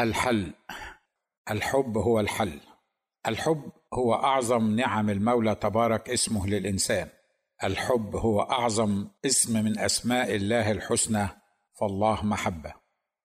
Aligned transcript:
الحل. 0.00 0.52
الحب 1.50 1.98
هو 1.98 2.20
الحل. 2.20 2.60
الحب 3.28 3.72
هو 3.94 4.14
أعظم 4.14 4.76
نعم 4.76 5.10
المولى 5.10 5.54
تبارك 5.54 6.10
اسمه 6.10 6.46
للإنسان. 6.46 7.08
الحب 7.64 8.16
هو 8.16 8.40
أعظم 8.40 9.08
اسم 9.26 9.64
من 9.64 9.78
أسماء 9.78 10.34
الله 10.34 10.70
الحسنى 10.70 11.28
فالله 11.80 12.24
محبة. 12.24 12.74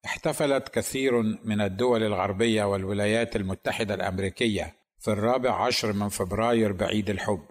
احتفلت 0.05 0.70
كثير 0.70 1.21
من 1.44 1.62
الدول 1.62 2.04
الغربية 2.04 2.64
والولايات 2.64 3.36
المتحدة 3.36 3.94
الأمريكية 3.94 4.76
في 5.00 5.12
الرابع 5.12 5.66
عشر 5.66 5.94
من 5.94 6.10
فبراير 6.10 6.72
بعيد 6.72 7.10
الحب. 7.10 7.46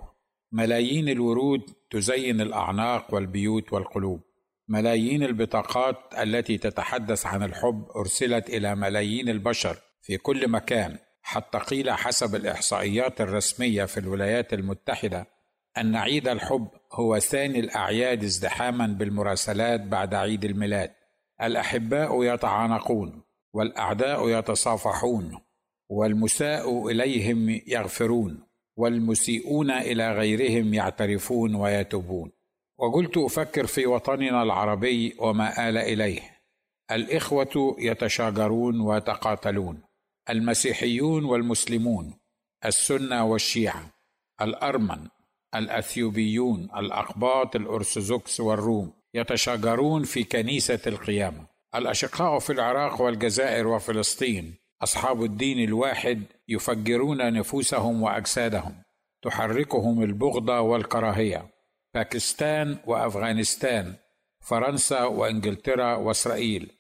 ملايين 0.53 1.09
الورود 1.09 1.63
تزين 1.91 2.41
الأعناق 2.41 3.15
والبيوت 3.15 3.73
والقلوب. 3.73 4.28
ملايين 4.69 5.23
البطاقات 5.23 5.97
التي 6.19 6.59
تتحدث 6.59 7.27
عن 7.27 7.43
الحب 7.43 7.87
أرسلت 7.97 8.49
إلى 8.51 8.75
ملايين 8.75 9.29
البشر 9.29 9.77
في 10.03 10.17
كل 10.17 10.49
مكان. 10.49 10.99
حتى 11.23 11.59
قيل 11.59 11.91
حسب 11.91 12.35
الإحصائيات 12.35 13.21
الرسمية 13.21 13.85
في 13.85 14.01
الولايات 14.01 14.53
المتحدة 14.53 15.27
أن 15.79 15.97
عيد 15.97 16.29
الحب 16.29 16.69
هو 16.93 17.19
ثاني 17.19 17.61
الأعياد 17.61 18.25
ازدحاما 18.25 18.87
بالمراسلات 18.87 19.81
بعد 19.81 20.15
عيد 20.15 20.45
الميلاد. 20.45 20.91
الأحباء 21.43 22.25
يتعانقون 22.25 23.23
والأعداء 23.53 24.29
يتصافحون 24.39 25.41
والمساء 25.89 26.89
إليهم 26.89 27.61
يغفرون 27.67 28.43
والمسيئون 28.77 29.71
إلى 29.71 30.13
غيرهم 30.13 30.75
يعترفون 30.75 31.55
ويتوبون. 31.55 32.38
وقلت 32.79 33.17
أفكر 33.17 33.67
في 33.67 33.87
وطننا 33.87 34.43
العربي 34.43 35.15
وما 35.19 35.69
آل 35.69 35.79
إليه. 35.79 36.21
الإخوة 36.91 37.77
يتشاجرون 37.79 38.81
ويتقاتلون 38.81 39.83
المسيحيون 40.31 41.25
والمسلمون 41.25 42.15
السنة 42.65 43.25
والشيعة 43.25 43.91
الأرمن 44.43 45.09
الأثيوبيون 45.55 46.69
الأقباط 46.77 47.57
الأرثوذكس 47.57 48.41
والروم 48.41 48.93
يتشاجرون 49.15 50.05
في 50.05 50.25
كنيسة 50.25 50.81
القيامة. 50.87 51.47
الأشقاء 51.75 52.39
في 52.39 52.53
العراق 52.53 53.01
والجزائر 53.01 53.67
وفلسطين 53.67 54.55
أصحاب 54.83 55.25
الدين 55.25 55.65
الواحد 55.65 56.23
يفجرون 56.49 57.33
نفوسهم 57.33 58.03
وأجسادهم 58.03 58.75
تحركهم 59.23 60.03
البغضة 60.03 60.61
والكراهية. 60.61 61.58
باكستان 61.99 62.79
وأفغانستان 62.87 63.95
فرنسا 64.41 65.05
وإنجلترا 65.05 65.97
وإسرائيل. 65.97 66.71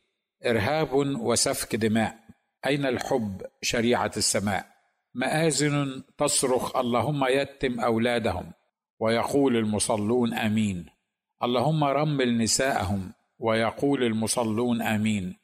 إرهاب 0.47 0.93
وسفك 1.21 1.77
دماء. 1.77 2.19
أين 2.67 2.87
الحب 2.87 3.43
شريعة 3.63 4.13
السماء؟ 4.17 4.67
مآذن 5.15 6.03
تصرخ 6.19 6.77
اللهم 6.77 7.25
يتم 7.25 7.81
أولادهم. 7.81 8.53
ويقول 9.01 9.57
المصلون 9.57 10.35
آمين. 10.35 10.87
اللهم 11.43 11.85
رمل 11.85 12.39
نساءهم. 12.39 13.13
ويقول 13.39 14.05
المصلون 14.05 14.83
آمين. 14.83 15.37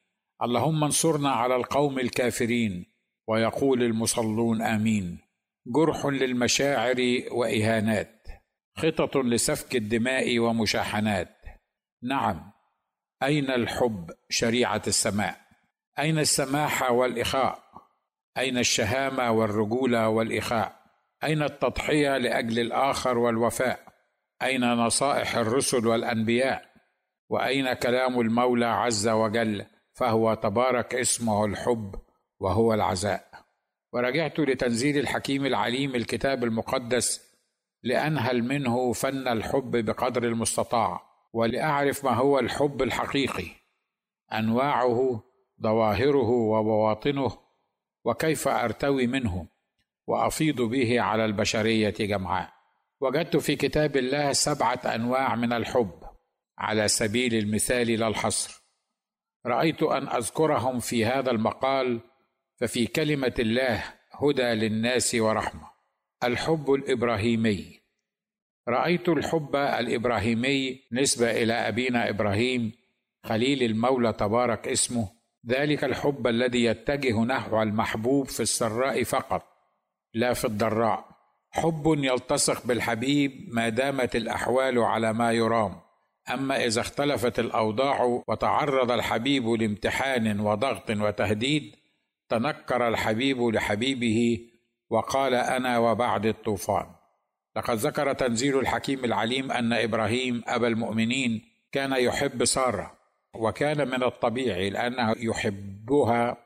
اللهم 0.43 0.85
انصرنا 0.85 1.31
على 1.31 1.57
القوم 1.57 1.99
الكافرين. 1.99 2.87
ويقول 3.29 3.83
المصلون 3.83 4.63
آمين. 4.63 5.19
جرح 5.67 6.07
للمشاعر 6.07 7.23
وإهانات. 7.31 8.14
خطط 8.77 9.17
لسفك 9.17 9.77
الدماء 9.77 10.39
ومشاحنات. 10.39 11.37
نعم 12.03 12.53
أين 13.23 13.51
الحب 13.51 14.11
شريعة 14.31 14.83
السماء؟ 14.87 15.41
أين 15.99 16.19
السماحه 16.19 16.93
والإخاء؟ 16.93 17.65
أين 18.39 18.59
الشهامة 18.59 19.31
والرجوله 19.31 20.09
والإخاء؟ 20.09 20.85
أين 21.25 21.43
التضحية 21.43 22.19
لأجل 22.19 22.59
الآخر 22.59 23.19
والوفاء؟ 23.19 23.81
أين 24.43 24.73
نصائح 24.73 25.37
الرسل 25.37 25.87
والأنبياء؟ 25.87 26.75
وأين 27.31 27.73
كلام 27.73 28.21
المولى 28.21 28.67
عز 28.67 29.09
وجل 29.09 29.67
فهو 29.93 30.35
تبارك 30.35 30.95
اسمه 30.95 31.45
الحب 31.45 31.95
وهو 32.41 32.75
العزاء؟ 32.75 33.31
ورجعت 33.93 34.41
لتنزيل 34.41 34.99
الحكيم 34.99 35.47
العليم 35.47 35.95
الكتاب 35.95 36.45
المقدس 36.45 37.34
لانهل 37.85 38.43
منه 38.43 38.93
فن 38.93 39.29
الحب 39.29 39.85
بقدر 39.85 40.25
المستطاع؟ 40.25 41.03
ولأعرف 41.33 42.05
ما 42.05 42.15
هو 42.15 42.39
الحب 42.39 42.83
الحقيقي. 42.83 43.47
أنواعه 44.33 45.23
ظواهره 45.63 46.31
وبواطنه 46.31 47.39
وكيف 48.05 48.49
أرتوي 48.49 49.07
منه 49.07 49.47
وأفيض 50.07 50.63
به 50.63 51.01
على 51.01 51.25
البشرية 51.25 51.95
جمعاء. 52.01 52.53
وجدت 53.01 53.37
في 53.37 53.57
كتاب 53.57 53.97
الله 53.97 54.33
سبعة 54.33 54.81
أنواع 54.85 55.35
من 55.35 55.53
الحب 55.53 56.03
على 56.59 56.89
سبيل 56.89 57.35
المثال 57.35 57.87
لا 57.87 58.09
الحصر. 58.09 58.63
رأيت 59.47 59.83
أن 59.83 60.09
أذكرهم 60.09 60.81
في 60.81 61.07
هذا 61.07 61.31
المقال 61.31 62.01
ففي 62.57 62.87
كلمة 62.87 63.35
الله 63.39 63.85
هدى 64.13 64.43
للناس 64.43 65.15
ورحمة. 65.15 65.74
الحب 66.27 66.73
الإبراهيمي. 66.73 67.81
رأيت 68.69 69.09
الحب 69.09 69.57
الإبراهيمي 69.57 70.81
نسبة 70.93 71.31
إلى 71.31 71.53
أبينا 71.53 72.09
إبراهيم 72.09 72.73
خليل 73.25 73.63
المولى 73.63 74.13
تبارك 74.13 74.69
اسمه. 74.69 75.09
ذلك 75.47 75.85
الحب 75.85 76.27
الذي 76.27 76.65
يتجه 76.65 77.21
نحو 77.21 77.63
المحبوب 77.63 78.27
في 78.27 78.41
السراء 78.41 79.03
فقط 79.03 79.43
لا 80.15 80.33
في 80.33 80.45
الضراء. 80.45 81.09
حب 81.51 81.95
يلتصق 81.99 82.67
بالحبيب 82.67 83.49
ما 83.49 83.69
دامت 83.69 84.17
الأحوال 84.17 84.79
على 84.79 85.13
ما 85.13 85.33
يرام. 85.33 85.81
أما 86.33 86.65
إذا 86.65 86.81
اختلفت 86.81 87.39
الأوضاع 87.39 88.23
وتعرض 88.29 88.91
الحبيب 88.91 89.49
لامتحان 89.49 90.41
وضغط 90.41 90.91
وتهديد 90.91 91.75
تنكر 92.29 92.89
الحبيب 92.89 93.43
لحبيبه 93.43 94.39
وقال 94.95 95.35
أنا 95.35 95.79
وبعد 95.79 96.27
الطوفان. 96.27 96.87
لقد 97.57 97.77
ذكر 97.77 98.13
تنزيل 98.13 98.59
الحكيم 98.59 99.05
العليم 99.05 99.53
أن 99.53 99.73
إبراهيم 99.73 100.43
أبا 100.47 100.67
المؤمنين 100.69 101.43
كان 101.73 101.93
يحب 101.93 102.45
سارة 102.45 102.95
وكان 103.35 103.89
من 103.89 104.03
الطبيعي 104.03 104.71
لأنه 104.71 105.15
يحبها 105.19 106.37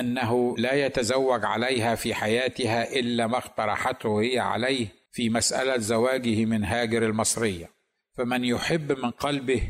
أنه 0.00 0.54
لا 0.58 0.72
يتزوج 0.72 1.44
عليها 1.44 1.94
في 1.94 2.14
حياتها 2.14 2.92
إلا 2.92 3.26
ما 3.26 3.38
اقترحته 3.38 4.20
هي 4.20 4.38
عليه 4.38 4.86
في 5.12 5.30
مسألة 5.30 5.78
زواجه 5.78 6.44
من 6.44 6.64
هاجر 6.64 7.02
المصرية. 7.02 7.70
فمن 8.16 8.44
يحب 8.44 8.92
من 8.92 9.10
قلبه 9.10 9.62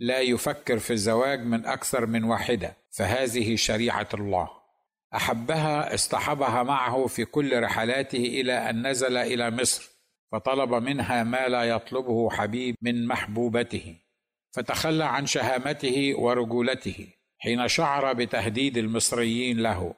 لا 0.00 0.20
يفكر 0.20 0.78
في 0.78 0.92
الزواج 0.92 1.40
من 1.40 1.66
أكثر 1.66 2.06
من 2.06 2.24
واحدة 2.24 2.76
فهذه 2.90 3.56
شريعة 3.56 4.08
الله. 4.14 4.61
أحبها 5.14 5.94
اصطحبها 5.94 6.62
معه 6.62 7.06
في 7.06 7.24
كل 7.24 7.62
رحلاته 7.62 8.18
إلى 8.18 8.70
أن 8.70 8.86
نزل 8.86 9.16
إلى 9.16 9.50
مصر 9.50 9.90
فطلب 10.32 10.74
منها 10.74 11.22
ما 11.22 11.48
لا 11.48 11.62
يطلبه 11.62 12.30
حبيب 12.30 12.76
من 12.82 13.06
محبوبته 13.06 13.96
فتخلى 14.52 15.04
عن 15.04 15.26
شهامته 15.26 16.14
ورجولته 16.18 17.06
حين 17.38 17.68
شعر 17.68 18.12
بتهديد 18.12 18.76
المصريين 18.76 19.60
له 19.60 19.94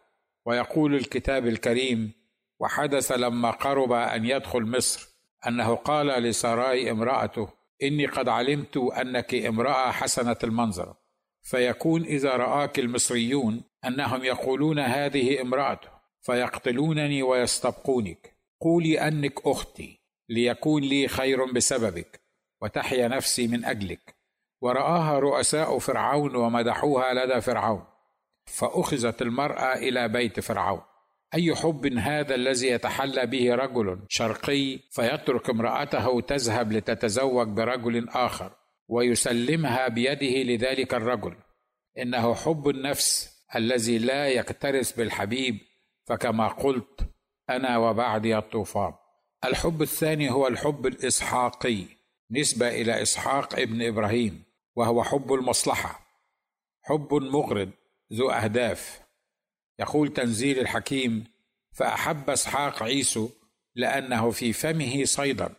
ويقول 0.47 0.95
الكتاب 0.95 1.47
الكريم 1.47 2.13
وحدث 2.61 3.13
لما 3.13 3.51
قرب 3.51 3.93
أن 3.93 4.25
يدخل 4.25 4.63
مصر 4.63 5.09
أنه 5.47 5.75
قال 5.75 6.07
لسراي 6.07 6.91
امرأته 6.91 7.49
إني 7.83 8.07
قد 8.07 8.29
علمت 8.29 8.77
أنك 8.77 9.35
امرأة 9.35 9.91
حسنة 9.91 10.37
المنظر 10.45 10.95
فيكون 11.45 12.05
إذا 12.05 12.37
رآك 12.37 12.79
المصريون 12.79 13.63
أنهم 13.87 14.25
يقولون 14.25 14.79
هذه 14.79 15.41
امراته 15.41 15.89
فيقتلونني 16.21 17.23
ويستبقونك. 17.23 18.35
قولي 18.61 19.01
أنك 19.01 19.47
أختي 19.47 20.01
ليكون 20.29 20.83
لي 20.83 21.09
خير 21.09 21.53
بسببك 21.53 22.21
وتحيا 22.63 23.09
نفسي 23.09 23.47
من 23.47 23.65
أجلك. 23.65 24.15
ورآها 24.61 25.19
رؤساء 25.19 25.79
فرعون 25.79 26.37
ومدحوها 26.37 27.15
لدى 27.15 27.41
فرعون. 27.41 27.85
فأخذت 28.47 29.23
المرأة 29.23 29.75
إلى 29.75 30.09
بيت 30.09 30.41
فرعون. 30.41 30.81
أي 31.35 31.55
حب 31.55 31.87
هذا 31.87 32.35
الذي 32.35 32.67
يتحلى 32.67 33.27
به 33.27 33.55
رجل 33.55 33.99
شرقي 34.09 34.79
فيترك 34.91 35.51
امرأته 35.51 36.21
تذهب 36.21 36.73
لتتزوج 36.73 37.49
برجل 37.49 38.09
آخر. 38.09 38.53
ويسلمها 38.89 39.89
بيده 39.89 40.43
لذلك 40.43 40.95
الرجل. 40.95 41.37
إنه 41.99 42.35
حب 42.35 42.69
النفس 42.69 43.35
الذي 43.57 43.99
لا 43.99 44.29
يكترث 44.29 44.93
بالحبيب 44.93 45.59
فكما 46.07 46.49
قلت 46.49 47.01
أنا 47.51 47.79
وبعدي 47.79 48.39
الطوفان. 48.39 48.93
الحب 49.45 49.83
الثاني 49.83 50.31
هو 50.31 50.47
الحب 50.47 50.87
الإسحاقي 50.87 51.85
نسبة 52.31 52.69
إلى 52.69 53.03
إسحاق 53.03 53.59
ابن 53.59 53.83
إبراهيم 53.83 54.45
وهو 54.77 55.03
حب 55.05 55.33
المصلحة 55.33 56.01
حب 56.83 57.15
مغرض 57.15 57.71
ذو 58.13 58.31
أهداف. 58.31 59.01
يقول 59.81 60.13
تنزيل 60.13 60.59
الحكيم 60.59 61.25
فأحب 61.73 62.31
إسحاق 62.31 62.83
عيسو 62.83 63.29
لأنه 63.75 64.31
في 64.31 64.53
فمه 64.53 65.05
صيدا. 65.05 65.55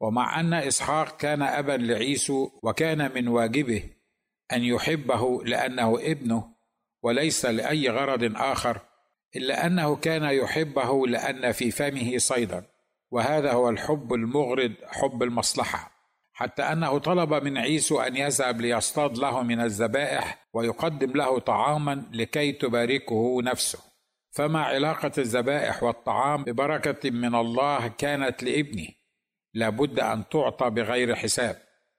ومع 0.00 0.40
أن 0.40 0.54
إسحاق 0.54 1.16
كان 1.16 1.42
أبا 1.42 1.72
لعيسو 1.72 2.50
وكان 2.62 3.14
من 3.14 3.28
واجبه 3.28 3.82
أن 4.52 4.64
يحبه 4.64 5.44
لأنه 5.44 5.98
ابنه 5.98 6.54
وليس 7.02 7.46
لأي 7.46 7.88
غرض 7.90 8.32
آخر 8.36 8.80
إلا 9.36 9.66
أنه 9.66 9.96
كان 9.96 10.24
يحبه 10.24 11.06
لأن 11.06 11.52
في 11.52 11.70
فمه 11.70 12.18
صيدا 12.18 12.64
وهذا 13.10 13.52
هو 13.52 13.68
الحب 13.68 14.14
المغرض 14.14 14.72
حب 14.86 15.22
المصلحة. 15.22 15.90
حتى 16.32 16.62
أنه 16.62 16.98
طلب 16.98 17.34
من 17.34 17.58
عيسو 17.58 18.00
أن 18.00 18.16
يذهب 18.16 18.60
ليصطاد 18.60 19.18
له 19.18 19.42
من 19.42 19.60
الذبائح 19.60 20.48
ويقدم 20.52 21.12
له 21.12 21.38
طعاما 21.38 22.02
لكي 22.12 22.52
تباركه 22.52 23.42
نفسه. 23.42 23.78
فما 24.30 24.62
علاقة 24.62 25.12
الذبائح 25.18 25.82
والطعام 25.82 26.44
ببركة 26.44 27.10
من 27.10 27.34
الله 27.34 27.88
كانت 27.88 28.42
لابنه. 28.42 28.88
لابد 29.54 30.00
أن 30.00 30.28
تعطى 30.28 30.70
بغير 30.70 31.14
حساب. 31.14 31.56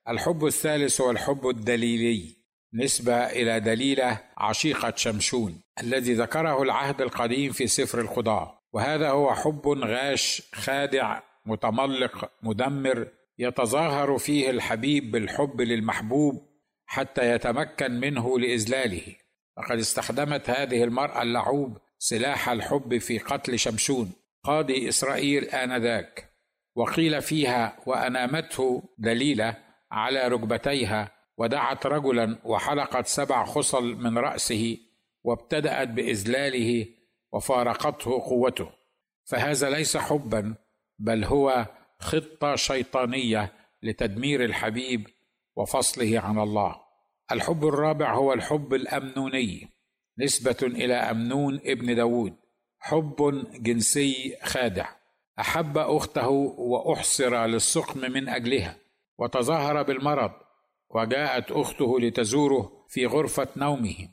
الحب 0.09 0.45
الثالث 0.45 1.01
هو 1.01 1.11
الحب 1.11 1.47
الدليلي. 1.47 2.41
نسبة 2.73 3.15
إلى 3.15 3.59
دليلة 3.59 4.19
عشيقة 4.37 4.93
شمشون 4.95 5.61
الذي 5.81 6.13
ذكره 6.13 6.63
العهد 6.63 7.01
القديم 7.01 7.51
في 7.51 7.67
سفر 7.67 8.01
الخضاع 8.01 8.61
وهذا 8.73 9.09
هو 9.09 9.35
حب 9.35 9.67
غاش 9.67 10.41
خادع 10.53 11.19
متملق 11.45 12.31
مدمر 12.43 13.07
يتظاهر 13.37 14.17
فيه 14.17 14.49
الحبيب 14.49 15.11
بالحب 15.11 15.61
للمحبوب 15.61 16.47
حتى 16.85 17.31
يتمكن 17.31 17.91
منه 17.91 18.39
لاذلاله 18.39 19.15
لقد 19.57 19.79
استخدمت 19.79 20.49
هذه 20.49 20.83
المرأة 20.83 21.21
اللعوب 21.21 21.77
سلاح 21.99 22.49
الحب 22.49 22.97
في 22.97 23.17
قتل 23.17 23.59
شمشون. 23.59 24.11
قاضي 24.43 24.89
إسرائيل 24.89 25.43
آنذاك. 25.43 26.30
وقيل 26.75 27.21
فيها 27.21 27.77
وأنامته 27.85 28.83
دليلة 28.97 29.57
على 29.91 30.27
ركبتيها 30.27 31.11
ودعت 31.37 31.85
رجلا 31.85 32.37
وحلقت 32.43 33.07
سبع 33.07 33.45
خصل 33.45 33.95
من 33.95 34.17
رأسه 34.17 34.77
وابتدأت 35.23 35.87
بإذلاله 35.87 36.85
وفارقته 37.31 38.11
قوته. 38.11 38.69
فهذا 39.25 39.69
ليس 39.69 39.97
حبا 39.97 40.55
بل 40.99 41.23
هو 41.23 41.65
خطة 41.99 42.55
شيطانية 42.55 43.53
لتدمير 43.83 44.45
الحبيب 44.45 45.07
وفصله 45.55 46.19
عن 46.19 46.39
الله. 46.39 46.75
الحب 47.31 47.65
الرابع 47.65 48.13
هو 48.13 48.33
الحب 48.33 48.73
الأمنوني 48.73 49.67
نسبة 50.19 50.57
إلى 50.61 50.93
أمنون 50.93 51.59
ابن 51.65 51.95
داود 51.95 52.35
حب 52.79 53.45
جنسي 53.53 54.37
خادع. 54.43 55.00
أحب 55.39 55.77
أخته 55.77 56.29
وأحصر 56.57 57.45
للسقم 57.45 58.11
من 58.11 58.29
أجلها 58.29 58.75
وتظاهر 59.17 59.83
بالمرض 59.83 60.31
وجاءت 60.89 61.51
أخته 61.51 61.99
لتزوره 61.99 62.85
في 62.89 63.05
غرفة 63.05 63.47
نومه 63.55 64.09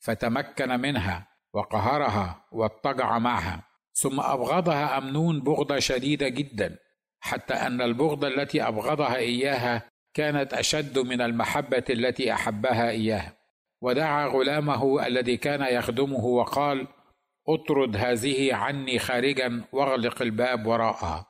فتمكن 0.00 0.80
منها 0.80 1.28
وقهرها 1.52 2.44
واضطجع 2.52 3.18
معها 3.18 3.62
ثم 3.92 4.20
أبغضها 4.20 4.98
أمنون 4.98 5.40
بغضة 5.40 5.78
شديدة 5.78 6.28
جدا 6.28 6.78
حتى 7.20 7.54
أن 7.54 7.82
البغضة 7.82 8.28
التي 8.28 8.62
أبغضها 8.62 9.16
إياها 9.16 9.82
كانت 10.14 10.54
أشد 10.54 10.98
من 10.98 11.20
المحبة 11.20 11.84
التي 11.90 12.32
أحبها 12.32 12.90
إياها. 12.90 13.32
ودعا 13.80 14.26
غلامه 14.26 15.06
الذي 15.06 15.36
كان 15.36 15.74
يخدمه 15.74 16.24
وقال 16.24 16.86
اطرد 17.54 17.96
هذه 17.96 18.54
عني 18.54 18.98
خارجا 18.98 19.64
واغلق 19.72 20.22
الباب 20.22 20.66
وراءها. 20.66 21.26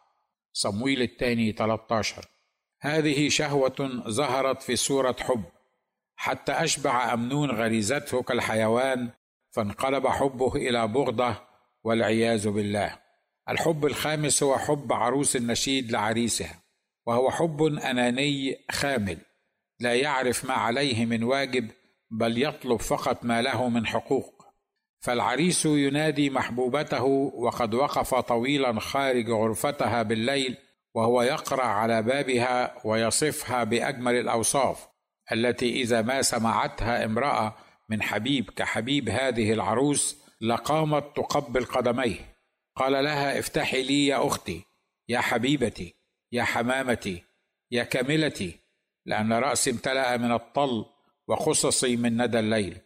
صمويل 0.53 1.03
الثاني 1.03 1.53
13 1.53 2.25
هذه 2.81 3.29
شهوة 3.29 4.03
ظهرت 4.09 4.63
في 4.63 4.77
صورة 4.77 5.17
حب. 5.21 5.45
حتى 6.17 6.53
أشبع 6.53 7.15
أمنون 7.15 7.51
غريزته 7.51 8.23
كالحيوان 8.23 9.11
فانقلب 9.51 10.07
حبه 10.07 10.55
إلى 10.57 10.89
بغضة 10.89 11.37
والعياذ 11.85 12.49
بالله. 12.51 12.99
الحب 13.49 13.87
الخامس 13.87 14.43
هو 14.43 14.59
حب 14.59 14.93
عروس 14.93 15.37
النشيد 15.37 15.93
لعريسها 15.93 16.63
وهو 17.07 17.31
حب 17.31 17.63
أناني 17.63 18.57
خامل. 18.71 19.19
لا 19.81 19.95
يعرف 19.95 20.45
ما 20.45 20.55
عليه 20.55 21.07
من 21.07 21.23
واجب 21.23 21.71
بل 22.11 22.43
يطلب 22.43 22.81
فقط 22.81 23.25
ما 23.25 23.43
له 23.43 23.69
من 23.69 23.87
حقوق. 23.87 24.40
فالعريس 25.01 25.67
ينادي 25.67 26.31
محبوبته 26.31 27.05
وقد 27.35 27.75
وقف 27.75 28.15
طويلا 28.15 28.81
خارج 28.81 29.31
غرفتها 29.31 30.03
بالليل 30.03 30.57
وهو 30.95 31.23
يقرأ 31.23 31.63
على 31.63 32.03
بابها 32.03 32.75
ويصفها 32.85 33.65
بأجمل 33.65 34.15
الأوصاف 34.15 34.89
التي 35.33 35.83
إذا 35.83 36.03
ما 36.03 36.23
سمعتها 36.23 37.05
امرأة 37.05 37.57
من 37.89 38.03
حبيب 38.03 38.51
كحبيب 38.51 39.09
هذه 39.09 39.53
العروس 39.53 40.17
لقامت 40.41 41.17
تقبل 41.17 41.65
قدميه. 41.65 42.37
قال 42.77 43.05
لها 43.05 43.39
افتحي 43.39 43.83
لي 43.83 44.07
يا 44.07 44.27
أختي 44.27 44.65
يا 45.09 45.21
حبيبتي 45.21 45.95
يا 46.33 46.43
حمامتي 46.43 47.23
يا 47.71 47.83
كاملتي 47.83 48.59
لأن 49.07 49.33
رأسي 49.33 49.71
امتلأ 49.71 50.17
من 50.17 50.33
الطل 50.33 50.85
وخصصي 51.29 51.97
من 51.97 52.23
ندى 52.23 52.39
الليل. 52.39 52.79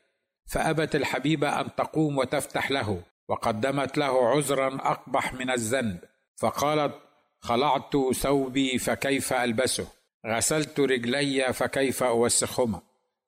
فأبت 0.46 0.96
الحبيبه 0.96 1.61
أن 1.61 1.75
تقوم 1.75 2.19
وتفتح 2.19 2.70
له 2.70 3.02
وقدمت 3.29 3.99
له 3.99 4.29
عذرا 4.29 4.75
أقبح 4.75 5.35
من 5.35 5.50
الذنب. 5.50 5.99
فقالت 6.37 6.94
خلعت 7.41 7.96
ثوبي 8.14 8.79
فكيف 8.79 9.32
ألبسه؟ 9.32 9.87
غسلت 10.26 10.81
رجلي 10.81 11.52
فكيف 11.52 12.02
أوسخهما؟ 12.02 12.81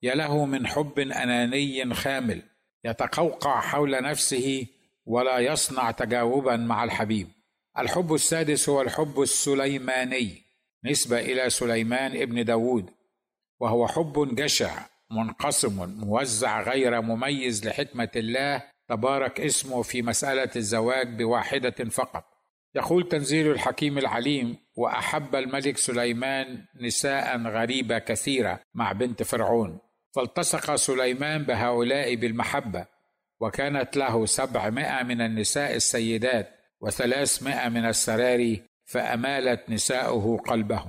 يا 0.02 0.14
له 0.14 0.46
من 0.46 0.66
حب 0.66 0.98
أناني 0.98 1.94
خامل 1.94 2.42
يتقوقع 2.84 3.60
حول 3.60 4.02
نفسه 4.02 4.66
ولا 5.06 5.38
يصنع 5.38 5.90
تجاوبا 5.90 6.56
مع 6.56 6.84
الحبيب. 6.84 7.28
الحب 7.78 8.14
السادس 8.14 8.68
هو 8.68 8.82
الحب 8.82 9.20
السليماني 9.20 10.42
نسبة 10.84 11.20
إلى 11.20 11.50
سليمان 11.50 12.16
ابن 12.16 12.44
داود 12.44 12.90
وهو 13.60 13.88
حب 13.88 14.34
جشع. 14.34 14.86
منقسم 15.10 16.04
موزع 16.06 16.62
غير 16.62 17.00
مميز 17.00 17.66
لحكمة 17.66 18.10
الله 18.16 18.62
تبارك 18.88 19.40
اسمه 19.40 19.82
في 19.82 20.02
مسألة 20.02 20.50
الزواج 20.56 21.18
بواحدة 21.18 21.84
فقط. 21.90 22.24
يقول 22.74 23.08
تنزيل 23.08 23.50
الحكيم 23.50 23.98
العليم 23.98 24.56
وأحب 24.76 25.34
الملك 25.34 25.76
سليمان 25.76 26.64
نساء 26.80 27.38
غريبة 27.38 27.98
كثيرة 27.98 28.60
مع 28.74 28.92
بنت 28.92 29.22
فرعون. 29.22 29.78
فالتصق 30.16 30.74
سليمان 30.74 31.42
بهؤلاء 31.42 32.14
بالمحبة 32.14 32.86
وكانت 33.40 33.96
له 33.96 34.26
سبعمائة 34.26 35.02
من 35.02 35.20
النساء 35.20 35.76
السيدات 35.76 36.50
وثلاثمائة 36.80 37.68
من 37.68 37.84
السراري 37.84 38.62
فأمالت 38.84 39.70
نساؤه 39.70 40.38
قلبه 40.38 40.84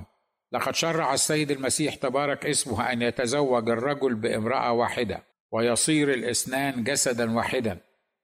لقد 0.52 0.74
شرع 0.74 1.14
السيد 1.14 1.50
المسيح 1.50 1.94
تبارك 1.94 2.46
اسمه 2.46 2.92
أن 2.92 3.02
يتزوج 3.02 3.70
الرجل 3.70 4.14
بامرأة 4.14 4.72
واحدة 4.72 5.22
ويصير 5.52 6.14
الاثنان 6.14 6.84
جسدا 6.84 7.36
واحدا 7.36 7.78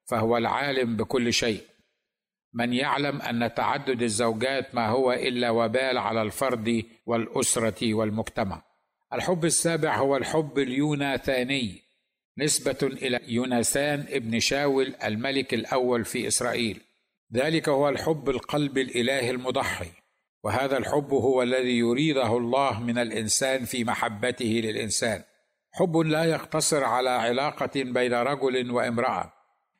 فهو 0.04 0.36
العالم 0.36 0.96
بكل 0.96 1.32
شيء. 1.32 1.62
من 2.52 2.72
يعلم 2.72 3.22
أن 3.22 3.54
تعدد 3.54 4.02
الزوجات 4.02 4.74
ما 4.74 4.88
هو 4.88 5.12
إلا 5.12 5.50
وبال 5.50 5.98
على 5.98 6.22
الفرد 6.22 6.84
والأسرة 7.06 7.94
والمجتمع. 7.94 8.62
الحب 9.12 9.44
السابع 9.44 9.96
هو 9.96 10.16
الحب 10.16 10.58
اليوناثاني 10.58 11.82
نسبة 12.38 12.78
إلى 12.82 13.20
يونسان 13.28 14.06
ابن 14.08 14.40
شاول 14.40 14.94
الملك 15.04 15.54
الأول 15.54 16.04
في 16.04 16.28
إسرائيل. 16.28 16.80
ذلك 17.34 17.68
هو 17.68 17.88
الحب 17.88 18.30
القلب 18.30 18.78
الإلهي 18.78 19.30
المضحي. 19.30 20.03
وهذا 20.44 20.76
الحب 20.76 21.12
هو 21.12 21.42
الذي 21.42 21.78
يريده 21.78 22.36
الله 22.36 22.80
من 22.80 22.98
الإنسان 22.98 23.64
في 23.64 23.84
محبته 23.84 24.60
للإنسان. 24.64 25.22
حب 25.72 25.96
لا 25.96 26.24
يقتصر 26.24 26.84
على 26.84 27.10
علاقة 27.10 27.70
بين 27.74 28.14
رجل 28.14 28.70
وامرأة 28.70 29.32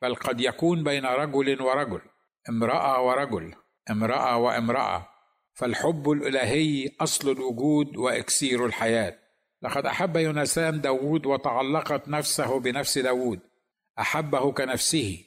بل 0.02 0.14
قد 0.14 0.40
يكون 0.40 0.84
بين 0.84 1.06
رجل 1.06 1.62
ورجل 1.62 2.00
امرأة 2.48 3.02
ورجل 3.02 3.54
امرأة 3.90 4.36
وامرأة. 4.36 5.08
فالحب 5.54 6.10
الإلهي 6.10 6.90
أصل 7.00 7.30
الوجود 7.30 7.96
وإكسير 7.96 8.66
الحياة. 8.66 9.18
لقد 9.62 9.86
أحب 9.86 10.16
يونسان 10.16 10.80
داود 10.80 11.26
وتعلقت 11.26 12.08
نفسه 12.08 12.60
بنفس 12.60 12.98
داود 12.98 13.40
أحبه 13.98 14.52
كنفسه 14.52 15.24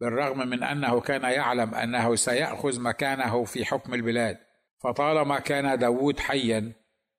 بالرغم 0.00 0.48
من 0.48 0.62
أنه 0.62 1.00
كان 1.00 1.22
يعلم 1.22 1.74
أنه 1.74 2.14
سيأخذ 2.14 2.80
مكانه 2.80 3.44
في 3.44 3.64
حكم 3.64 3.94
البلاد. 3.94 4.43
فطالما 4.84 5.38
كان 5.38 5.78
داود 5.78 6.20
حيا 6.20 6.72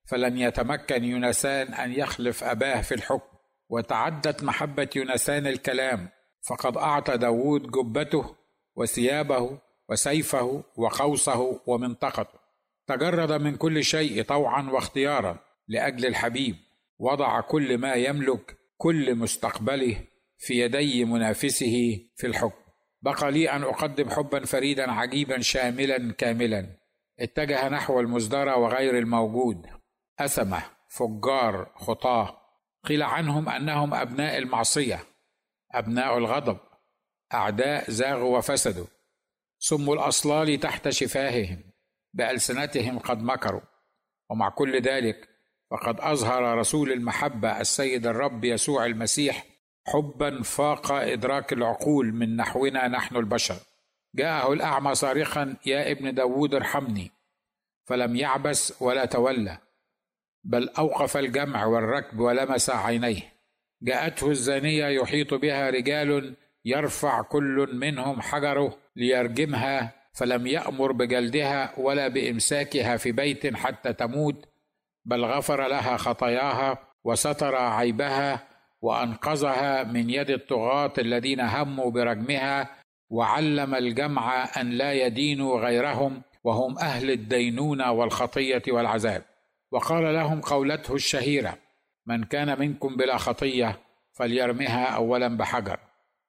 فلن 0.10 0.38
يتمكن 0.38 1.04
يونسان 1.04 1.74
أن 1.74 1.92
يخلف 1.92 2.44
أباه 2.44 2.82
في 2.82 2.96
الحكم 2.96 3.38
وتعدت 3.70 4.44
محبة 4.44 4.90
يونسان 4.96 5.48
الكلام 5.48 6.10
فقد 6.50 6.78
أعطى 6.78 7.18
داود 7.18 7.72
جبته 7.72 8.36
وثيابه 8.76 9.60
وسيفه 9.90 10.64
وقوسه 10.78 11.62
ومنطقته. 11.68 12.40
تجرد 12.88 13.32
من 13.32 13.56
كل 13.56 13.84
شيء 13.84 14.24
طوعا 14.24 14.70
واختيارا 14.70 15.40
لأجل 15.68 16.06
الحبيب 16.06 16.56
وضع 17.00 17.42
كل 17.42 17.78
ما 17.78 17.94
يملك 17.94 18.58
كل 18.78 19.16
مستقبله 19.16 19.98
في 20.38 20.54
يدي 20.60 21.06
منافسه 21.06 22.00
في 22.16 22.28
الحكم. 22.28 22.62
بقى 23.02 23.32
لي 23.32 23.50
أن 23.50 23.64
أقدم 23.64 24.10
حبا 24.10 24.46
فريدا 24.46 24.92
عجيبا 24.92 25.40
شاملا 25.40 26.14
كاملا. 26.14 26.85
اتجه 27.20 27.70
نحو 27.70 28.00
المزدرى 28.00 28.52
وغير 28.52 28.98
الموجود. 28.98 29.68
اثمه 30.20 30.64
فجار 30.88 31.72
خطاة. 31.76 32.38
قيل 32.86 33.04
عنهم 33.04 33.50
أنهم 33.50 33.94
أبناء 33.94 34.38
المعصية 34.38 35.00
أبناء 35.72 36.18
الغضب. 36.18 36.58
أعداء 37.34 37.92
زاغوا 37.92 38.38
وفسدوا. 38.38 38.86
سموا 39.60 39.96
الأصلال 39.96 40.60
تحت 40.60 40.90
شفاههم 40.90 41.64
بألسنتهم 42.14 43.00
قد 43.00 43.24
مكروا. 43.24 43.62
ومع 44.30 44.50
كل 44.50 44.82
ذلك 44.82 45.30
فقد 45.72 46.00
أظهر 46.00 46.58
رسول 46.58 46.92
المحبة 46.92 47.62
السيد 47.62 48.08
الرب 48.08 48.44
يسوع 48.44 48.86
المسيح 48.86 49.46
حبا 49.88 50.42
فاق 50.44 50.92
إدراك 50.92 51.54
العقول 51.54 52.14
من 52.14 52.36
نحونا 52.36 52.88
نحن 52.88 53.16
البشر. 53.16 53.56
جاءه 54.16 54.54
الأعمى 54.54 54.96
صارخا 54.96 55.56
يا 55.66 55.92
ابن 55.92 56.14
داود 56.14 56.56
ارحمني. 56.56 57.12
فلم 57.86 58.16
يعبس 58.16 58.82
ولا 58.82 59.06
تولى 59.06 59.58
بل 60.44 60.70
أوقف 60.70 61.18
الجمع 61.18 61.66
والركب 61.66 62.20
ولمس 62.20 62.70
عينيه. 62.70 63.34
جاءته 63.82 64.32
الزانية 64.32 64.86
يحيط 64.86 65.34
بها 65.34 65.70
رجال 65.70 66.36
يرفع 66.66 67.22
كل 67.22 67.70
منهم 67.74 68.22
حجره 68.22 68.78
ليرجمها 68.96 69.94
فلم 70.14 70.48
يأمر 70.48 70.92
بجلدها 70.92 71.80
ولا 71.80 72.08
بإمساكها 72.08 72.98
في 72.98 73.12
بيت 73.12 73.56
حتى 73.56 73.94
تموت 73.94 74.46
بل 75.06 75.26
غفر 75.26 75.68
لها 75.68 75.98
خطاياها 75.98 76.78
وستر 77.04 77.56
عيبها 77.56 78.48
وأنقذها 78.82 79.84
من 79.84 80.10
يد 80.10 80.30
الطغاة 80.30 80.94
الذين 80.98 81.40
هموا 81.40 81.92
برجمها 81.92 82.70
وعلم 83.10 83.76
الجمع 83.76 84.50
أن 84.62 84.70
لا 84.70 84.94
يدينوا 84.94 85.60
غيرهم 85.60 86.22
وهم 86.44 86.80
أهل 86.80 87.12
الدينونة 87.12 87.92
والخطية 87.92 88.64
والعذاب. 88.68 89.24
وقال 89.72 90.14
لهم 90.14 90.42
قولته 90.42 90.96
الشهيرة 90.96 91.58
من 92.06 92.24
كان 92.24 92.60
منكم 92.60 92.96
بلا 92.96 93.18
خطية 93.18 93.80
فليرمها 94.14 94.86
اولا 94.86 95.38
بحجر. 95.38 95.80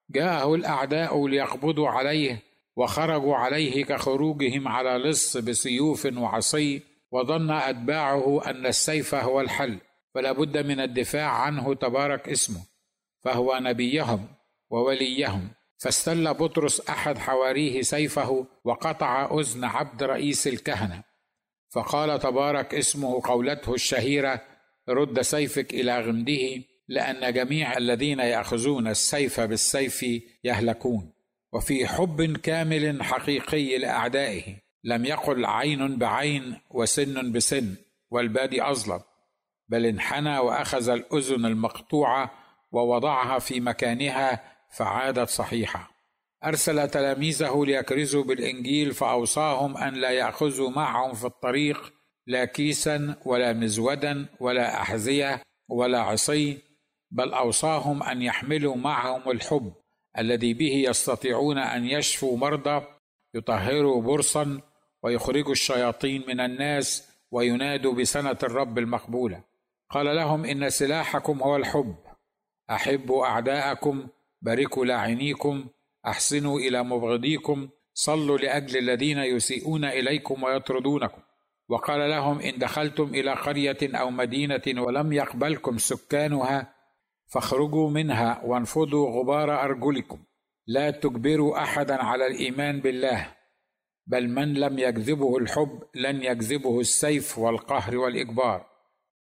جاءه 0.09 0.55
الأعداء 0.55 1.27
ليقبضوا 1.27 1.89
عليه 1.89 2.43
وخرجوا 2.75 3.35
عليه 3.35 3.85
كخروجهم 3.85 4.67
على 4.67 4.89
لص 4.89 5.37
بسيوف 5.37 6.07
وعصي 6.17 6.81
وظن 7.11 7.51
أتباعه 7.51 8.49
أن 8.49 8.65
السيف 8.65 9.15
هو 9.15 9.41
الحل 9.41 9.77
فلا 10.13 10.31
بد 10.31 10.57
من 10.57 10.79
الدفاع 10.79 11.29
عنه 11.29 11.73
تبارك 11.73 12.29
اسمه 12.29 12.61
فهو 13.23 13.57
نبيهم 13.61 14.27
ووليهم. 14.69 15.49
فاستل 15.77 16.33
بطرس 16.33 16.89
أحد 16.89 17.17
حواريه 17.17 17.81
سيفه 17.81 18.47
وقطع 18.63 19.39
أذن 19.39 19.63
عبد 19.63 20.03
رئيس 20.03 20.47
الكهنة. 20.47 21.03
فقال 21.73 22.19
تبارك 22.19 22.75
اسمه 22.75 23.21
قولته 23.23 23.73
الشهيرة 23.73 24.41
رد 24.89 25.21
سيفك 25.21 25.73
إلى 25.73 25.99
غمده 25.99 26.63
لأن 26.87 27.33
جميع 27.33 27.77
الذين 27.77 28.19
يأخذون 28.19 28.87
السيف 28.87 29.39
بالسيف 29.39 30.05
يهلكون. 30.43 31.13
وفي 31.53 31.87
حب 31.87 32.37
كامل 32.37 33.03
حقيقي 33.03 33.77
لأعدائه 33.77 34.43
لم 34.83 35.05
يقل 35.05 35.45
عين 35.45 35.97
بعين 35.97 36.57
وسن 36.71 37.31
بسن 37.31 37.75
والبادي 38.09 38.63
أظلم. 38.63 38.99
بل 39.69 39.85
انحنى 39.85 40.39
وأخذ 40.39 40.89
الأذن 40.89 41.45
المقطوعة 41.45 42.31
ووضعها 42.71 43.39
في 43.39 43.59
مكانها 43.59 44.56
فعادت 44.69 45.29
صحيحة. 45.29 45.91
أرسل 46.43 46.87
تلاميذه 46.87 47.65
ليكرزوا 47.65 48.23
بالإنجيل 48.23 48.93
فأوصاهم 48.93 49.77
أن 49.77 49.93
لا 49.93 50.09
يأخذوا 50.09 50.69
معهم 50.69 51.13
في 51.13 51.25
الطريق 51.25 51.93
لا 52.27 52.45
كيسا 52.45 53.15
ولا 53.25 53.53
مزودا 53.53 54.25
ولا 54.39 54.81
أحذية 54.81 55.41
ولا 55.69 55.99
عصي 55.99 56.57
بل 57.11 57.33
أوصاهم 57.33 58.03
أن 58.03 58.21
يحملوا 58.21 58.75
معهم 58.75 59.31
الحب 59.31 59.73
الذي 60.17 60.53
به 60.53 60.73
يستطيعون 60.89 61.57
أن 61.57 61.85
يشفوا 61.85 62.37
مرضى 62.37 62.85
يطهروا 63.33 64.01
برصا 64.01 64.61
ويخرجوا 65.03 65.51
الشياطين 65.51 66.23
من 66.27 66.39
الناس 66.39 67.09
وينادوا 67.31 67.93
بسنة 67.93 68.37
الرب 68.43 68.77
المقبولة. 68.77 69.43
قال 69.89 70.15
لهم 70.15 70.45
إن 70.45 70.69
سلاحكم 70.69 71.41
هو 71.43 71.55
الحب. 71.55 71.95
أحبوا 72.69 73.25
أعداءكم 73.25 74.07
باركوا 74.47 74.85
لاعنيكم 74.85 75.67
أحسنوا 76.05 76.59
إلى 76.59 76.83
مبغضيكم 76.83 77.69
صلوا 77.93 78.37
لأجل 78.37 78.77
الذين 78.77 79.17
يسيئون 79.17 79.85
إليكم 79.85 80.43
ويطردونكم. 80.43 81.21
وقال 81.69 82.09
لهم 82.09 82.39
إن 82.39 82.59
دخلتم 82.59 83.03
إلى 83.03 83.33
قرية 83.33 83.77
أو 83.83 84.09
مدينة 84.09 84.61
ولم 84.81 85.13
يقبلكم 85.13 85.77
سكانها 85.77 86.73
فاخرجوا 87.33 87.89
منها 87.89 88.41
وانفضوا 88.45 89.09
غبار 89.09 89.63
أرجلكم. 89.63 90.19
لا 90.67 90.91
تجبروا 90.91 91.63
أحدا 91.63 92.03
على 92.03 92.27
الإيمان 92.27 92.79
بالله 92.79 93.35
بل 94.05 94.29
من 94.29 94.53
لم 94.53 94.79
يجذبه 94.79 95.37
الحب 95.37 95.83
لن 95.95 96.23
يجذبه 96.23 96.79
السيف 96.79 97.37
والقهر 97.37 97.97
والإجبار. 97.97 98.65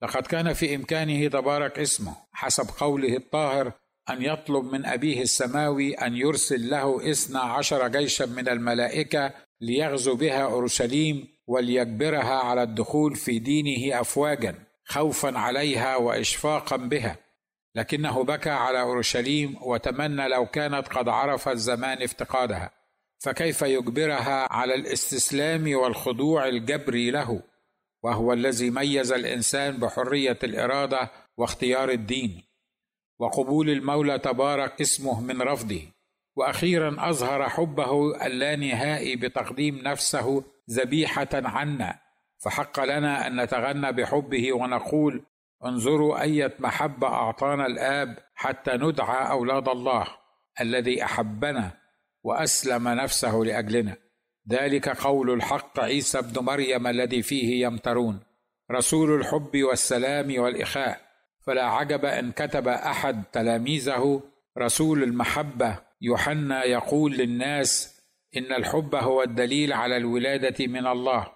لقد 0.02 0.26
كان 0.26 0.52
في 0.52 0.74
إمكانه 0.74 1.28
تبارك 1.28 1.78
اسمه 1.78 2.16
حسب 2.32 2.66
قوله 2.78 3.16
الطاهر 3.16 3.72
أن 4.12 4.22
يطلب 4.22 4.64
من 4.64 4.86
أبيه 4.86 5.22
السماوي 5.22 5.94
أن 5.94 6.16
يرسل 6.16 6.70
له 6.70 7.10
إثنى 7.10 7.38
عشر 7.38 7.88
جيشا 7.88 8.24
من 8.24 8.48
الملائكة 8.48 9.32
ليغزو 9.60 10.16
بها 10.16 10.42
أورشليم 10.42 11.28
وليجبرها 11.46 12.34
على 12.34 12.62
الدخول 12.62 13.16
في 13.16 13.38
دينه 13.38 14.00
أفواجا 14.00 14.54
خوفا 14.84 15.38
عليها 15.38 15.96
وإشفاقا 15.96 16.76
بها. 16.76 17.16
لكنه 17.74 18.24
بكى 18.24 18.50
على 18.50 18.80
أورشليم 18.80 19.56
وتمنى 19.62 20.28
لو 20.28 20.46
كانت 20.46 20.88
قد 20.88 21.08
عرفت 21.08 21.56
زمان 21.56 22.02
افتقادها. 22.02 22.70
فكيف 23.18 23.62
يجبرها 23.62 24.52
على 24.52 24.74
الاستسلام 24.74 25.74
والخضوع 25.74 26.48
الجبري 26.48 27.10
له؟ 27.10 27.42
وهو 28.02 28.32
الذي 28.32 28.70
ميز 28.70 29.12
الإنسان 29.12 29.76
بحرية 29.76 30.38
الإرادة 30.44 31.10
واختيار 31.36 31.90
الدين. 31.90 32.51
وقبول 33.22 33.70
المولى 33.70 34.18
تبارك 34.18 34.80
اسمه 34.80 35.20
من 35.20 35.42
رفضه. 35.42 35.82
وأخيرا 36.36 36.96
أظهر 36.98 37.48
حبه 37.48 38.16
اللانهائي 38.26 39.16
بتقديم 39.16 39.78
نفسه 39.78 40.44
ذبيحة 40.70 41.28
عنا. 41.32 41.98
فحق 42.44 42.80
لنا 42.80 43.26
أن 43.26 43.40
نتغنى 43.40 43.92
بحبه 43.92 44.52
ونقول 44.52 45.24
انظروا 45.64 46.22
أية 46.22 46.54
محبة 46.58 47.06
أعطانا 47.06 47.66
الآب 47.66 48.18
حتى 48.34 48.70
ندعى 48.72 49.30
أولاد 49.30 49.68
الله 49.68 50.06
الذي 50.60 51.04
أحبنا 51.04 51.70
وأسلم 52.22 52.88
نفسه 52.88 53.36
لأجلنا. 53.36 53.96
ذلك 54.48 54.88
قول 54.88 55.30
الحق 55.30 55.80
عيسى 55.80 56.18
ابن 56.18 56.44
مريم 56.44 56.86
الذي 56.86 57.22
فيه 57.22 57.66
يمترون. 57.66 58.20
رسول 58.70 59.20
الحب 59.20 59.56
والسلام 59.56 60.38
والإخاء. 60.38 61.11
فلا 61.46 61.64
عجب 61.64 62.04
أن 62.04 62.32
كتب 62.32 62.68
أحد 62.68 63.24
تلاميذه 63.32 64.22
رسول 64.58 65.02
المحبة. 65.02 65.78
يوحنا 66.00 66.64
يقول 66.64 67.12
للناس 67.12 68.00
إن 68.36 68.52
الحب 68.52 68.94
هو 68.94 69.22
الدليل 69.22 69.72
على 69.72 69.96
الولادة 69.96 70.66
من 70.66 70.86
الله. 70.86 71.32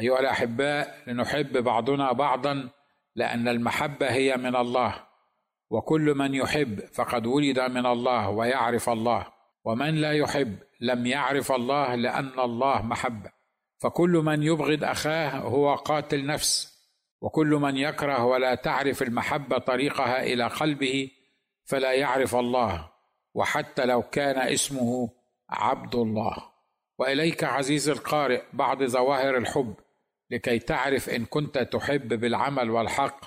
أيها 0.00 0.20
الأحباء 0.20 1.02
لنحب 1.06 1.58
بعضنا 1.58 2.12
بعضا 2.12 2.68
لأن 3.16 3.48
المحبة 3.48 4.10
هي 4.10 4.36
من 4.36 4.56
الله. 4.56 4.94
وكل 5.70 6.14
من 6.14 6.34
يحب 6.34 6.80
فقد 6.80 7.26
ولد 7.26 7.60
من 7.60 7.86
الله 7.86 8.30
ويعرف 8.30 8.88
الله. 8.88 9.26
ومن 9.64 9.94
لا 9.94 10.12
يحب 10.12 10.58
لم 10.80 11.06
يعرف 11.06 11.52
الله 11.52 11.94
لأن 11.94 12.40
الله 12.40 12.82
محبة. 12.82 13.30
فكل 13.78 14.10
من 14.10 14.42
يبغض 14.42 14.84
أخاه 14.84 15.30
هو 15.30 15.74
قاتل 15.74 16.26
نفس. 16.26 16.77
وكل 17.20 17.46
من 17.46 17.76
يكره 17.76 18.24
ولا 18.24 18.54
تعرف 18.54 19.02
المحبة 19.02 19.58
طريقها 19.58 20.22
إلى 20.22 20.46
قلبه 20.46 21.10
فلا 21.64 21.92
يعرف 21.92 22.34
الله 22.34 22.88
وحتى 23.34 23.84
لو 23.84 24.02
كان 24.02 24.38
اسمه 24.38 25.10
عبد 25.50 25.94
الله. 25.94 26.36
وإليك 26.98 27.44
عزيزي 27.44 27.92
القارئ 27.92 28.42
بعض 28.52 28.84
ظواهر 28.84 29.36
الحب 29.36 29.74
لكي 30.30 30.58
تعرف 30.58 31.08
إن 31.08 31.24
كنت 31.24 31.58
تحب 31.58 32.08
بالعمل 32.08 32.70
والحق 32.70 33.20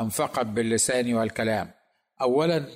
أم 0.00 0.08
فقط 0.08 0.46
باللسان 0.46 1.14
والكلام. 1.14 1.70
اولا 2.20 2.66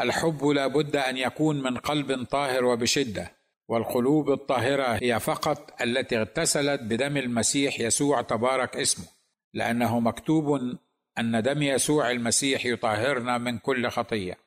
الحب 0.00 0.44
لا 0.44 0.66
بد 0.66 0.96
أن 0.96 1.16
يكون 1.16 1.62
من 1.62 1.76
قلب 1.76 2.24
طاهر 2.24 2.64
وبشدة 2.64 3.32
والقلوب 3.68 4.30
الطاهرة 4.30 4.98
هي 5.02 5.20
فقط 5.20 5.82
التي 5.82 6.18
اغتسلت 6.18 6.80
بدم 6.80 7.16
المسيح 7.16 7.80
يسوع 7.80 8.22
تبارك 8.22 8.76
اسمه. 8.76 9.19
لأنه 9.54 10.00
مكتوب 10.00 10.76
أن 11.18 11.42
دم 11.42 11.62
يسوع 11.62 12.10
المسيح 12.10 12.66
يطهرنا 12.66 13.38
من 13.38 13.58
كل 13.58 13.88
خطية. 13.88 14.38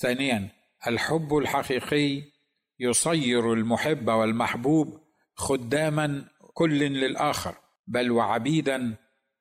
ثانيا 0.00 0.48
الحب 0.86 1.36
الحقيقي 1.36 2.22
يصير 2.78 3.52
المحب 3.52 4.08
والمحبوب 4.08 5.00
خداما 5.34 6.24
كل 6.54 6.78
للآخر 6.78 7.54
بل 7.86 8.10
وعبيدا 8.10 8.94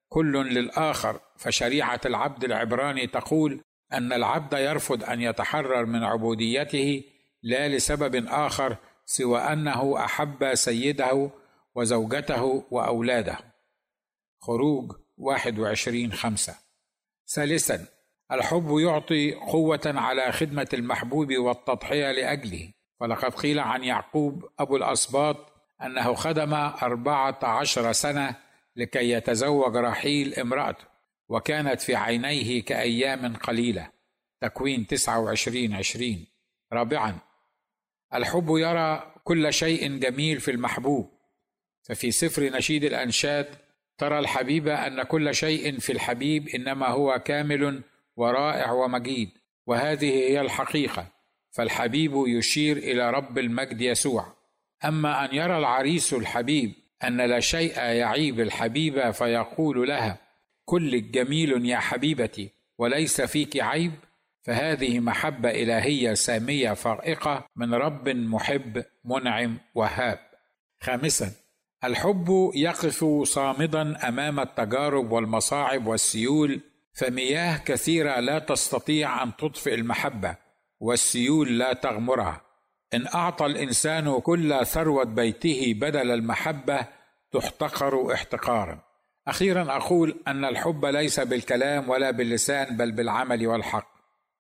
كل 0.10 0.54
للآخر. 0.54 1.20
فشريعة 1.38 2.01
العبد 2.06 2.44
العبراني 2.44 3.08
تقول 3.08 3.62
أن 3.94 4.13
العبد 4.13 4.54
يرفض 4.54 5.04
أن 5.04 5.22
يتحرر 5.22 5.86
من 5.86 6.04
عبوديته 6.04 7.04
لا 7.44 7.68
لسبب 7.68 8.25
آخر 8.28 8.78
سوى 9.06 9.40
أنه 9.40 10.06
أحب 10.06 10.56
سيده 10.56 11.32
وزوجته 11.75 12.66
وأولاده. 12.72 13.38
خروج 14.42 15.00
21 15.22 16.13
خمسة. 16.13 16.56
ثالثا 17.28 17.88
الحب 18.32 18.78
يعطي 18.78 19.34
قوة 19.34 19.82
على 19.86 20.32
خدمة 20.32 20.68
المحبوب 20.74 21.34
والتضحية 21.34 22.12
لأجله. 22.12 22.72
ولقد 23.00 23.34
قيل 23.34 23.60
عن 23.60 23.84
يعقوب 23.84 24.50
أبو 24.60 24.78
الأسباط 24.78 25.54
أنه 25.82 26.13
خدم 26.13 26.54
أربعة 26.54 27.40
عشر 27.44 27.92
سنة 27.92 28.36
لكي 28.75 29.10
يتزوج 29.10 29.78
رحيل 29.78 30.34
امرأته 30.34 30.86
وكانت 31.30 31.82
في 31.82 31.96
عينيه 31.96 32.62
كأيام 32.63 33.36
قليلة. 33.36 33.92
تكوين 34.42 34.88
29 34.88 35.74
20 35.74 36.28
رابعا 36.74 37.18
الحب 38.13 38.50
يرى 38.50 39.13
كل 39.24 39.54
شيء 39.54 39.98
جميل 39.98 40.40
في 40.40 40.51
المحبوب. 40.51 41.12
ففي 41.84 42.12
سفر 42.12 42.44
نشيد 42.44 42.84
الأنشاد 42.84 43.56
ترى 44.01 44.20
الحبيبة 44.20 44.88
أن 44.88 45.03
كل 45.03 45.36
شيء 45.36 45.79
في 45.79 45.91
الحبيب 45.91 46.48
إنما 46.48 46.88
هو 46.88 47.20
كامل 47.20 47.81
ورائع 48.15 48.72
ومجيد 48.72 49.29
وهذه 49.67 50.10
هي 50.10 50.41
الحقيقة. 50.41 51.08
فالحبيب 51.51 52.12
يشير 52.27 52.77
إلى 52.77 53.12
رب 53.12 53.38
المجد 53.38 53.81
يسوع. 53.81 54.34
أما 54.86 55.25
أن 55.25 55.36
يرى 55.36 55.58
العريس 55.58 56.13
الحبيب 56.13 56.74
أن 57.03 57.17
لا 57.17 57.39
شيء 57.39 57.77
يعيب 57.77 58.39
الحبيبة 58.39 59.12
فيقول 59.12 59.88
لها 59.88 60.17
كلك 60.65 61.03
جميل 61.03 61.65
يا 61.65 61.77
حبيبتي 61.77 62.50
وليس 62.77 63.22
فيك 63.22 63.62
عيب؟ 63.62 63.91
فهذه 64.41 65.00
محبة 65.00 65.50
إلهية 65.50 66.13
سامية 66.13 66.74
فائقة 66.74 67.46
من 67.55 67.74
رب 67.74 68.10
محب 68.10 68.84
منعم 69.05 69.58
وهاب. 69.75 70.20
خامسا 70.79 71.40
الحب 71.84 72.52
يقف 72.56 73.06
صامدا 73.24 74.08
أمام 74.08 74.40
التجارب 74.40 75.12
والمصاعب 75.12 75.88
والسيول 75.88 76.62
فمياه 76.94 77.58
كثيرة 77.58 78.20
لا 78.20 78.40
تستطيع 78.40 79.24
أن 79.24 79.36
تطفئ 79.36 79.74
المحبة 79.74 80.36
والسيول 80.80 81.60
لا 81.60 81.74
تغمرها. 81.74 82.42
إن 82.94 83.08
أعطى 83.08 83.46
الإنسان 83.46 84.20
كل 84.20 84.66
ثروة 84.66 85.04
بيته 85.04 85.74
بدل 85.78 86.12
المحبة 86.12 86.88
تحتقر 87.32 88.14
احتقارا. 88.14 88.80
أخيرا 89.28 89.78
أقول 89.78 90.20
أن 90.28 90.46
الحب 90.46 90.86
ليس 90.86 91.20
بالكلام 91.20 91.90
ولا 91.90 92.12
باللسان 92.12 92.78
بل 92.78 92.92
بالعمل 92.92 93.48
والحق. 93.48 93.92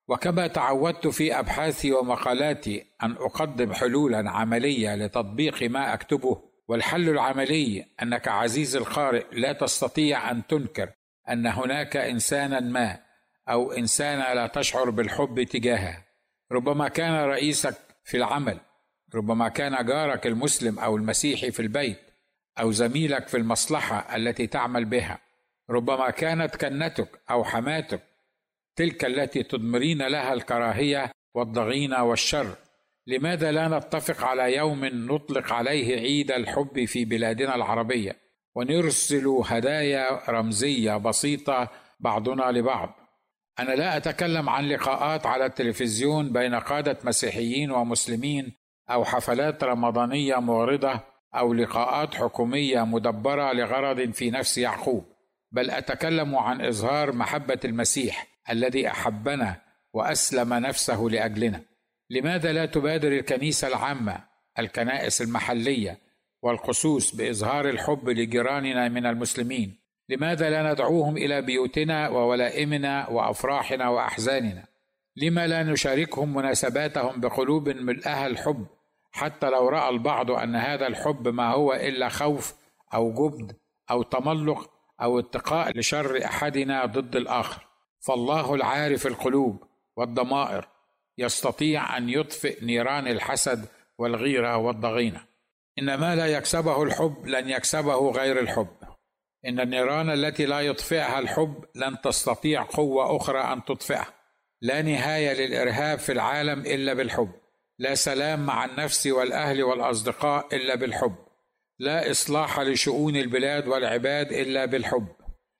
وكما 0.07 0.47
تعودت 0.47 1.07
في 1.07 1.39
أبحاثي 1.39 1.91
ومقالاتي 1.91 2.85
أن 3.03 3.11
أقدم 3.11 3.73
حلولا 3.73 4.31
عملية 4.31 4.95
لتطبيق 4.95 5.63
ما 5.63 5.93
أكتبه 5.93 6.50
والحل 6.71 7.09
العملي 7.09 7.85
أنك 8.01 8.27
عزيزي 8.27 8.79
القارئ 8.79 9.25
لا 9.31 9.53
تستطيع 9.53 10.31
أن 10.31 10.47
تنكر 10.47 10.89
أن 11.29 11.47
هناك 11.47 11.97
إنسانا 11.97 12.59
ما 12.59 12.99
أو 13.49 13.71
انسانه 13.71 14.33
لا 14.33 14.47
تشعر 14.47 14.89
بالحب 14.89 15.43
تجاهه. 15.43 16.03
ربما 16.51 16.87
كان 16.87 17.13
رئيسك 17.13 17.75
في 18.03 18.17
العمل 18.17 18.59
ربما 19.15 19.49
كان 19.49 19.85
جارك 19.85 20.27
المسلم 20.27 20.79
أو 20.79 20.95
المسيحي 20.95 21.51
في 21.51 21.61
البيت 21.61 21.99
أو 22.59 22.71
زميلك 22.71 23.27
في 23.27 23.37
المصلحة 23.37 24.15
التي 24.15 24.47
تعمل 24.47 24.85
بها. 24.85 25.19
ربما 25.69 26.09
كانت 26.09 26.55
كنتك 26.55 27.21
أو 27.29 27.43
حماتك 27.43 28.01
تلك 28.75 29.05
التي 29.05 29.43
تضمرين 29.43 30.07
لها 30.07 30.33
الكراهية 30.33 31.11
والضغينة 31.33 32.03
والشر. 32.03 32.55
لماذا 33.07 33.51
لا 33.51 33.67
نتفق 33.67 34.23
على 34.25 34.55
يوم 34.55 34.85
نطلق 34.85 35.53
عليه 35.53 35.95
عيد 35.95 36.31
الحب 36.31 36.85
في 36.85 37.05
بلادنا 37.05 37.55
العربية 37.55 38.15
ونرسل 38.55 39.27
هدايا 39.45 40.29
رمزية 40.29 40.97
بسيطة 40.97 41.69
بعضنا 41.99 42.51
لبعض؟ 42.51 42.89
أنا 43.59 43.71
لا 43.71 43.97
أتكلم 43.97 44.49
عن 44.49 44.67
لقاءات 44.67 45.25
على 45.25 45.45
التلفزيون 45.45 46.33
بين 46.33 46.55
قادة 46.55 46.97
مسيحيين 47.03 47.71
ومسلمين 47.71 48.53
أو 48.89 49.05
حفلات 49.05 49.63
رمضانية 49.63 50.35
مغرضه 50.35 50.99
أو 51.35 51.53
لقاءات 51.53 52.15
حكومية 52.15 52.85
مدبرة 52.85 53.53
لغرض 53.53 54.11
في 54.11 54.31
نفس 54.31 54.57
يعقوب 54.57 55.05
بل 55.51 55.69
أتكلم 55.69 56.35
عن 56.35 56.61
إظهار 56.61 57.11
محبة 57.11 57.59
المسيح 57.65 58.27
الذي 58.49 58.87
أحبنا 58.87 59.61
وأسلم 59.93 60.53
نفسه 60.53 61.01
لأجلنا. 61.01 61.70
لماذا 62.11 62.53
لا 62.53 62.65
تبادر 62.65 63.11
الكنيسة 63.11 63.67
العامة 63.67 64.23
الكنائس 64.59 65.21
المحلية 65.21 65.97
والخصوص 66.41 67.15
بإظهار 67.15 67.69
الحب 67.69 68.09
لجيراننا 68.09 68.89
من 68.89 69.05
المسلمين؟ 69.05 69.77
لماذا 70.09 70.49
لا 70.49 70.73
ندعوهم 70.73 71.17
إلى 71.17 71.41
بيوتنا 71.41 72.09
وولائمنا 72.09 73.09
وأفراحنا 73.09 73.89
وأحزاننا؟ 73.89 74.65
لما 75.15 75.47
لا 75.47 75.63
نشاركهم 75.63 76.33
مناسباتهم 76.33 77.21
بقلوب 77.21 77.69
ملئها 77.69 78.27
الحب 78.27 78.65
حتى 79.11 79.49
لو 79.49 79.69
رأى 79.69 79.89
البعض 79.89 80.31
أن 80.31 80.55
هذا 80.55 80.87
الحب 80.87 81.27
ما 81.27 81.51
هو 81.51 81.73
إلا 81.73 82.09
خوف 82.09 82.53
أو 82.93 83.13
جبن 83.13 83.53
أو 83.91 84.03
تملق 84.03 84.71
أو 85.01 85.19
اتقاء 85.19 85.77
لشر 85.77 86.25
أحدنا 86.25 86.85
ضد 86.85 87.15
الآخر. 87.15 87.67
فالله 87.99 88.55
العارف 88.55 89.07
القلوب 89.07 89.63
والضمائر 89.95 90.67
يستطيع 91.17 91.97
أن 91.97 92.09
يطفئ 92.09 92.65
نيران 92.65 93.07
الحسد 93.07 93.65
والغيرة 93.97 94.57
والضغينة. 94.57 95.21
إن 95.79 95.95
ما 95.95 96.15
لا 96.15 96.27
يكسبه 96.27 96.83
الحب 96.83 97.25
لن 97.25 97.49
يكسبه 97.49 98.11
غير 98.11 98.39
الحب. 98.39 98.67
إن 99.45 99.59
النيران 99.59 100.09
التي 100.09 100.45
لا 100.45 100.61
يطفئها 100.61 101.19
الحب 101.19 101.65
لن 101.75 102.01
تستطيع 102.01 102.63
قوة 102.63 103.17
أخرى 103.17 103.39
أن 103.39 103.65
تطفئها 103.65 104.13
لا 104.61 104.81
نهاية 104.81 105.33
للإرهاب 105.33 105.99
في 105.99 106.11
العالم 106.11 106.59
إلا 106.59 106.93
بالحب. 106.93 107.31
لا 107.79 107.95
سلام 107.95 108.45
مع 108.45 108.65
النفس 108.65 109.07
والأهل 109.07 109.63
والأصدقاء 109.63 110.55
إلا 110.55 110.75
بالحب. 110.75 111.15
لا 111.79 112.11
إصلاح 112.11 112.59
لشؤون 112.59 113.15
البلاد 113.15 113.67
والعباد 113.67 114.31
إلا 114.31 114.65
بالحب. 114.65 115.07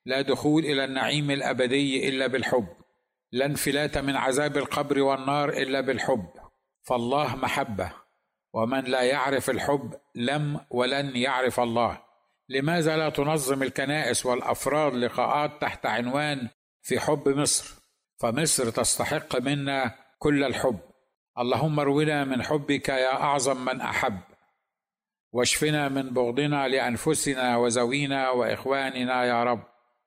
لا 0.05 0.21
دخول 0.21 0.65
إلى 0.65 0.85
النعيم 0.85 1.31
الأبدي 1.31 2.09
إلا 2.09 2.27
بالحب. 2.27 2.67
لا 3.31 3.45
انفلات 3.45 3.97
من 3.97 4.15
عذاب 4.15 4.57
القبر 4.57 4.99
والنار 4.99 5.49
إلا 5.49 5.81
بالحب. 5.81 6.29
فالله 6.83 7.35
محبة. 7.35 7.91
ومن 8.53 8.83
لا 8.83 9.01
يعرف 9.01 9.49
الحب 9.49 9.93
لم 10.15 10.59
ولن 10.69 11.15
يعرف 11.15 11.59
الله. 11.59 12.01
لماذا 12.49 12.97
لا 12.97 13.09
تنظم 13.09 13.63
الكنائس 13.63 14.25
والأفراد 14.25 14.93
لقاءات 14.93 15.61
تحت 15.61 15.85
عنوان 15.85 16.49
في 16.81 16.99
حب 16.99 17.29
مصر؟ 17.29 17.81
فمصر 18.19 18.69
تستحق 18.69 19.35
منا 19.41 19.95
كل 20.19 20.43
الحب. 20.43 20.79
اللهم 21.39 21.79
ارونا 21.79 22.23
من 22.23 22.43
حبك 22.43 22.89
يا 22.89 23.13
أعظم 23.13 23.65
من 23.65 23.81
أحب. 23.81 24.19
واشفنا 25.31 25.89
من 25.89 26.09
بغضنا 26.09 26.67
لأنفسنا 26.67 27.57
وزوينا 27.57 28.29
وإخواننا 28.29 29.25
يا 29.25 29.43
رب. 29.43 29.63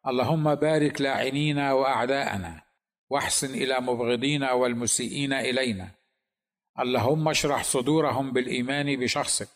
اللهم 0.06 0.54
بارك 0.54 1.00
لاعنينا 1.00 1.72
وأعداءنا. 1.72 2.63
واحسن 3.10 3.54
إلى 3.54 3.80
مبغضينا 3.80 4.52
والمسيئين 4.52 5.32
إلينا. 5.32 5.88
اللهم 6.80 7.28
اشرح 7.28 7.64
صدورهم 7.64 8.32
بالإيمان 8.32 8.96
بشخصك 8.96 9.48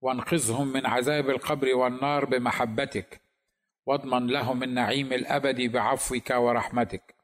وانقذهم 0.00 0.72
من 0.72 0.86
عذاب 0.86 1.30
القبر 1.30 1.74
والنار 1.74 2.24
بمحبتك 2.24 3.20
واضمن 3.86 4.26
لهم 4.26 4.62
النعيم 4.62 5.12
الابدي 5.12 5.68
بعفوك 5.68 6.30
ورحمتك. 6.30 7.14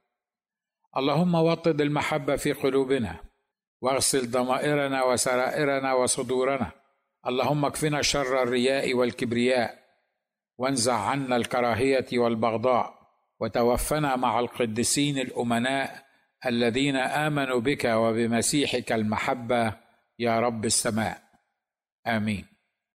اللهم 0.97 1.35
وطد 1.35 1.81
المحبة 1.81 2.37
في 2.37 2.53
قلوبنا 2.53 3.17
واغسل 3.81 4.31
ضمائرنا 4.31 5.05
وسرائرنا 5.05 5.95
وصدورنا. 5.95 6.71
اللهم 7.27 7.65
اكفنا 7.65 8.03
شر 8.03 8.43
الرياء 8.43 8.95
والكبرياء 8.95 9.79
وانزع 10.59 10.95
عنا 10.95 11.37
الكراهية 11.37 12.07
والبغضاء. 12.13 12.98
وتوفنا 13.41 14.17
مع 14.17 14.41
القديسين 14.41 15.19
الأمناء 15.19 16.05
الذين 16.47 16.97
آمنوا 16.97 17.61
بك 17.61 17.85
وبمسيحك 17.85 18.93
المحبة 18.93 19.75
يا 20.19 20.41
رب 20.41 20.65
السماء. 20.65 21.23
آمين. 22.07 22.58